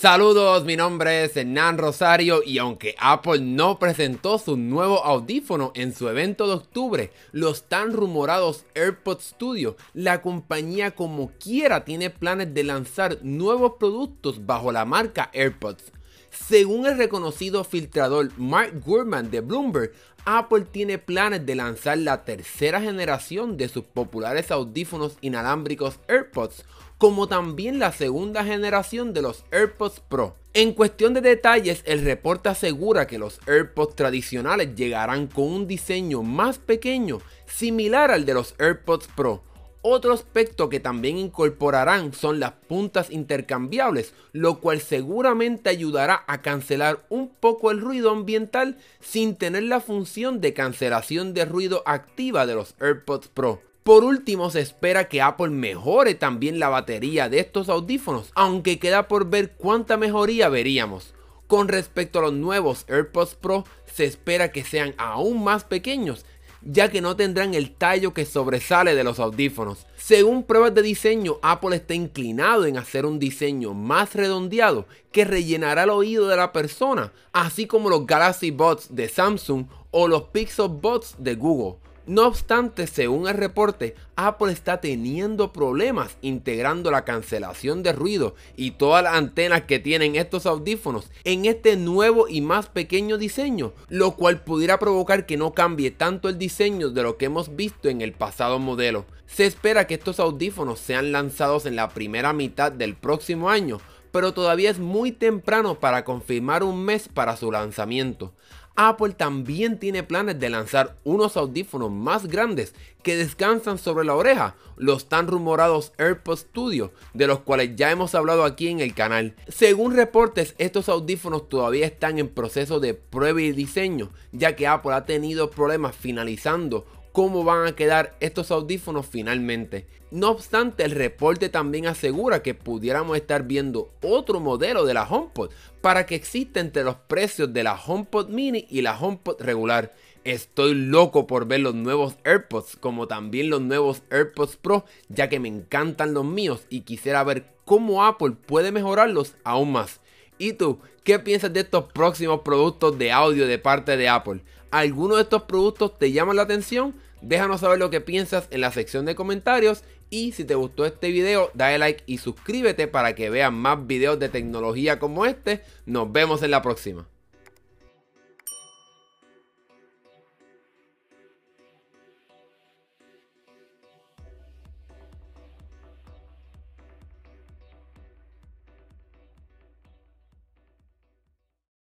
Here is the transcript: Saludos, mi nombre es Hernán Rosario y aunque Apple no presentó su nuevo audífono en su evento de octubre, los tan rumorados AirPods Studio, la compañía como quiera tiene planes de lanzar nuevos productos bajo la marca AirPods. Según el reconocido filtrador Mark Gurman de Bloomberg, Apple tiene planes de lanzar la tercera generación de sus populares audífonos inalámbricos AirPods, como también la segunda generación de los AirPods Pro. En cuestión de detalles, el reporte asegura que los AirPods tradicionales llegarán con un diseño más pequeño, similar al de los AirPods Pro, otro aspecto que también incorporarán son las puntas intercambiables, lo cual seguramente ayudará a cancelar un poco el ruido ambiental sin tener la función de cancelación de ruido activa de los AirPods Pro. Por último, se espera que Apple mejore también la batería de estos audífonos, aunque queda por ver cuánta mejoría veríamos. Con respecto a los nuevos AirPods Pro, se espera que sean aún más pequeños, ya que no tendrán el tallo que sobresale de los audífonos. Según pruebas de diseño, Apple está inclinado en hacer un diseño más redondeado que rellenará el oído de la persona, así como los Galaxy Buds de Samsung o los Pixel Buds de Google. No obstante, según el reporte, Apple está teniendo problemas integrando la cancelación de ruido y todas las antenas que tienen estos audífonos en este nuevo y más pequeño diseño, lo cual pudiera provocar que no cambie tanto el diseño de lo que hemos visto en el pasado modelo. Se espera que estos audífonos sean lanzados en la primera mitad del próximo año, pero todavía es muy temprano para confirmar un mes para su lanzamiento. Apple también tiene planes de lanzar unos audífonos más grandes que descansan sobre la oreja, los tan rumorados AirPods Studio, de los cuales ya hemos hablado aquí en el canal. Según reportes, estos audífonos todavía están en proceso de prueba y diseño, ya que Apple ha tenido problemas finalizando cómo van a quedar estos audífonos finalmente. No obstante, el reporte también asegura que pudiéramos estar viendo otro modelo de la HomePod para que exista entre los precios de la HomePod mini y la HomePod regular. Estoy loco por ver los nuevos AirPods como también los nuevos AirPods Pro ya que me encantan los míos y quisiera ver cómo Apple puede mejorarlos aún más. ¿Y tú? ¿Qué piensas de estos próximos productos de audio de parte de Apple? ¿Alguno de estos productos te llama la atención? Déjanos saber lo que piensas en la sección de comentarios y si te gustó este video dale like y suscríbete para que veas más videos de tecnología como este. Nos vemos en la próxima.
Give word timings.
Saludos, 0.00 0.64
mi 0.64 0.76
nombre 0.76 1.24
es 1.24 1.36
Hernán 1.36 1.76
Rosario 1.76 2.42
y 2.42 2.56
aunque 2.56 2.94
Apple 2.98 3.40
no 3.42 3.78
presentó 3.78 4.38
su 4.38 4.56
nuevo 4.56 5.04
audífono 5.04 5.72
en 5.74 5.94
su 5.94 6.08
evento 6.08 6.46
de 6.46 6.54
octubre, 6.54 7.12
los 7.32 7.64
tan 7.64 7.92
rumorados 7.92 8.64
AirPods 8.74 9.24
Studio, 9.24 9.76
la 9.92 10.22
compañía 10.22 10.92
como 10.92 11.32
quiera 11.32 11.84
tiene 11.84 12.08
planes 12.08 12.54
de 12.54 12.64
lanzar 12.64 13.18
nuevos 13.20 13.72
productos 13.78 14.46
bajo 14.46 14.72
la 14.72 14.86
marca 14.86 15.28
AirPods. 15.34 15.92
Según 16.30 16.86
el 16.86 16.96
reconocido 16.96 17.64
filtrador 17.64 18.30
Mark 18.36 18.82
Gurman 18.84 19.30
de 19.30 19.40
Bloomberg, 19.40 19.92
Apple 20.24 20.66
tiene 20.70 20.98
planes 20.98 21.44
de 21.44 21.54
lanzar 21.54 21.98
la 21.98 22.24
tercera 22.24 22.80
generación 22.80 23.56
de 23.56 23.68
sus 23.68 23.84
populares 23.84 24.50
audífonos 24.50 25.16
inalámbricos 25.22 25.98
AirPods, 26.08 26.64
como 26.98 27.26
también 27.26 27.78
la 27.78 27.92
segunda 27.92 28.44
generación 28.44 29.12
de 29.12 29.22
los 29.22 29.44
AirPods 29.50 30.00
Pro. 30.00 30.36
En 30.52 30.72
cuestión 30.72 31.14
de 31.14 31.20
detalles, 31.20 31.82
el 31.86 32.04
reporte 32.04 32.48
asegura 32.48 33.06
que 33.06 33.18
los 33.18 33.40
AirPods 33.46 33.96
tradicionales 33.96 34.74
llegarán 34.74 35.26
con 35.26 35.44
un 35.44 35.66
diseño 35.66 36.22
más 36.22 36.58
pequeño, 36.58 37.20
similar 37.46 38.10
al 38.10 38.26
de 38.26 38.34
los 38.34 38.54
AirPods 38.58 39.08
Pro, 39.16 39.42
otro 39.82 40.12
aspecto 40.12 40.68
que 40.68 40.80
también 40.80 41.16
incorporarán 41.16 42.12
son 42.12 42.40
las 42.40 42.52
puntas 42.52 43.10
intercambiables, 43.10 44.12
lo 44.32 44.60
cual 44.60 44.80
seguramente 44.80 45.70
ayudará 45.70 46.24
a 46.26 46.42
cancelar 46.42 47.04
un 47.08 47.28
poco 47.28 47.70
el 47.70 47.80
ruido 47.80 48.10
ambiental 48.10 48.76
sin 49.00 49.36
tener 49.36 49.62
la 49.62 49.80
función 49.80 50.40
de 50.40 50.52
cancelación 50.52 51.32
de 51.32 51.44
ruido 51.44 51.82
activa 51.86 52.46
de 52.46 52.54
los 52.54 52.74
AirPods 52.80 53.28
Pro. 53.28 53.62
Por 53.82 54.04
último, 54.04 54.50
se 54.50 54.60
espera 54.60 55.08
que 55.08 55.22
Apple 55.22 55.48
mejore 55.48 56.14
también 56.14 56.58
la 56.58 56.68
batería 56.68 57.30
de 57.30 57.40
estos 57.40 57.70
audífonos, 57.70 58.30
aunque 58.34 58.78
queda 58.78 59.08
por 59.08 59.30
ver 59.30 59.52
cuánta 59.52 59.96
mejoría 59.96 60.50
veríamos. 60.50 61.14
Con 61.46 61.66
respecto 61.66 62.18
a 62.18 62.22
los 62.22 62.34
nuevos 62.34 62.84
AirPods 62.88 63.34
Pro, 63.34 63.64
se 63.86 64.04
espera 64.04 64.52
que 64.52 64.62
sean 64.62 64.94
aún 64.98 65.42
más 65.42 65.64
pequeños, 65.64 66.26
ya 66.62 66.90
que 66.90 67.00
no 67.00 67.16
tendrán 67.16 67.54
el 67.54 67.70
tallo 67.70 68.12
que 68.12 68.26
sobresale 68.26 68.94
de 68.94 69.04
los 69.04 69.18
audífonos. 69.18 69.86
Según 69.96 70.42
pruebas 70.42 70.74
de 70.74 70.82
diseño, 70.82 71.38
Apple 71.42 71.76
está 71.76 71.94
inclinado 71.94 72.66
en 72.66 72.76
hacer 72.76 73.06
un 73.06 73.18
diseño 73.18 73.74
más 73.74 74.14
redondeado 74.14 74.86
que 75.12 75.24
rellenará 75.24 75.84
el 75.84 75.90
oído 75.90 76.28
de 76.28 76.36
la 76.36 76.52
persona, 76.52 77.12
así 77.32 77.66
como 77.66 77.90
los 77.90 78.06
Galaxy 78.06 78.50
Buds 78.50 78.94
de 78.94 79.08
Samsung 79.08 79.66
o 79.90 80.08
los 80.08 80.24
Pixel 80.24 80.68
Buds 80.68 81.14
de 81.18 81.34
Google. 81.34 81.78
No 82.06 82.26
obstante, 82.26 82.86
según 82.86 83.28
el 83.28 83.34
reporte, 83.34 83.94
Apple 84.16 84.52
está 84.52 84.80
teniendo 84.80 85.52
problemas 85.52 86.16
integrando 86.22 86.90
la 86.90 87.04
cancelación 87.04 87.82
de 87.82 87.92
ruido 87.92 88.34
y 88.56 88.72
todas 88.72 89.04
las 89.04 89.14
antenas 89.14 89.62
que 89.62 89.78
tienen 89.78 90.16
estos 90.16 90.46
audífonos 90.46 91.10
en 91.24 91.44
este 91.44 91.76
nuevo 91.76 92.26
y 92.26 92.40
más 92.40 92.68
pequeño 92.68 93.18
diseño, 93.18 93.74
lo 93.88 94.12
cual 94.12 94.42
pudiera 94.42 94.78
provocar 94.78 95.26
que 95.26 95.36
no 95.36 95.52
cambie 95.52 95.90
tanto 95.90 96.28
el 96.28 96.38
diseño 96.38 96.88
de 96.90 97.02
lo 97.02 97.16
que 97.18 97.26
hemos 97.26 97.54
visto 97.54 97.88
en 97.88 98.00
el 98.00 98.12
pasado 98.12 98.58
modelo. 98.58 99.04
Se 99.26 99.46
espera 99.46 99.86
que 99.86 99.94
estos 99.94 100.18
audífonos 100.18 100.80
sean 100.80 101.12
lanzados 101.12 101.66
en 101.66 101.76
la 101.76 101.90
primera 101.90 102.32
mitad 102.32 102.72
del 102.72 102.96
próximo 102.96 103.50
año, 103.50 103.78
pero 104.10 104.32
todavía 104.32 104.70
es 104.70 104.78
muy 104.78 105.12
temprano 105.12 105.78
para 105.78 106.04
confirmar 106.04 106.64
un 106.64 106.84
mes 106.84 107.08
para 107.08 107.36
su 107.36 107.52
lanzamiento. 107.52 108.32
Apple 108.76 109.14
también 109.14 109.78
tiene 109.78 110.02
planes 110.02 110.40
de 110.40 110.48
lanzar 110.48 110.96
unos 111.04 111.36
audífonos 111.36 111.90
más 111.90 112.26
grandes 112.26 112.74
que 113.02 113.16
descansan 113.16 113.78
sobre 113.78 114.04
la 114.04 114.14
oreja, 114.14 114.56
los 114.76 115.08
tan 115.08 115.26
rumorados 115.26 115.92
AirPods 115.98 116.40
Studio, 116.40 116.92
de 117.12 117.26
los 117.26 117.40
cuales 117.40 117.76
ya 117.76 117.90
hemos 117.90 118.14
hablado 118.14 118.44
aquí 118.44 118.68
en 118.68 118.80
el 118.80 118.94
canal. 118.94 119.34
Según 119.48 119.94
reportes, 119.94 120.54
estos 120.58 120.88
audífonos 120.88 121.48
todavía 121.48 121.86
están 121.86 122.18
en 122.18 122.28
proceso 122.28 122.80
de 122.80 122.94
prueba 122.94 123.42
y 123.42 123.52
diseño, 123.52 124.10
ya 124.32 124.56
que 124.56 124.66
Apple 124.66 124.94
ha 124.94 125.04
tenido 125.04 125.50
problemas 125.50 125.94
finalizando 125.94 126.86
cómo 127.12 127.44
van 127.44 127.66
a 127.66 127.76
quedar 127.76 128.16
estos 128.20 128.50
audífonos 128.50 129.06
finalmente. 129.06 129.86
No 130.10 130.30
obstante, 130.30 130.84
el 130.84 130.90
reporte 130.90 131.48
también 131.48 131.86
asegura 131.86 132.42
que 132.42 132.54
pudiéramos 132.54 133.16
estar 133.16 133.44
viendo 133.44 133.90
otro 134.02 134.40
modelo 134.40 134.84
de 134.84 134.94
la 134.94 135.08
HomePod 135.08 135.50
para 135.80 136.06
que 136.06 136.16
exista 136.16 136.60
entre 136.60 136.82
los 136.82 136.96
precios 136.96 137.52
de 137.52 137.62
la 137.62 137.74
HomePod 137.74 138.28
mini 138.28 138.66
y 138.70 138.82
la 138.82 138.98
HomePod 138.98 139.40
regular. 139.40 139.94
Estoy 140.24 140.74
loco 140.74 141.26
por 141.26 141.46
ver 141.46 141.60
los 141.60 141.74
nuevos 141.74 142.16
AirPods 142.24 142.76
como 142.76 143.06
también 143.06 143.48
los 143.48 143.62
nuevos 143.62 144.02
AirPods 144.10 144.56
Pro 144.56 144.84
ya 145.08 145.28
que 145.28 145.40
me 145.40 145.48
encantan 145.48 146.12
los 146.12 146.24
míos 146.24 146.66
y 146.68 146.82
quisiera 146.82 147.24
ver 147.24 147.46
cómo 147.64 148.04
Apple 148.04 148.32
puede 148.32 148.72
mejorarlos 148.72 149.36
aún 149.44 149.72
más. 149.72 150.00
¿Y 150.40 150.54
tú? 150.54 150.78
¿Qué 151.04 151.18
piensas 151.18 151.52
de 151.52 151.60
estos 151.60 151.92
próximos 151.92 152.40
productos 152.40 152.96
de 152.96 153.12
audio 153.12 153.46
de 153.46 153.58
parte 153.58 153.98
de 153.98 154.08
Apple? 154.08 154.40
¿Alguno 154.70 155.16
de 155.16 155.22
estos 155.24 155.42
productos 155.42 155.98
te 155.98 156.12
llama 156.12 156.32
la 156.32 156.40
atención? 156.40 156.94
Déjanos 157.20 157.60
saber 157.60 157.78
lo 157.78 157.90
que 157.90 158.00
piensas 158.00 158.48
en 158.50 158.62
la 158.62 158.72
sección 158.72 159.04
de 159.04 159.14
comentarios 159.14 159.84
y 160.08 160.32
si 160.32 160.44
te 160.44 160.54
gustó 160.54 160.86
este 160.86 161.10
video 161.10 161.50
dale 161.52 161.76
like 161.76 162.04
y 162.06 162.16
suscríbete 162.16 162.88
para 162.88 163.14
que 163.14 163.28
veas 163.28 163.52
más 163.52 163.86
videos 163.86 164.18
de 164.18 164.30
tecnología 164.30 164.98
como 164.98 165.26
este. 165.26 165.62
Nos 165.84 166.10
vemos 166.10 166.42
en 166.42 166.52
la 166.52 166.62
próxima. 166.62 167.06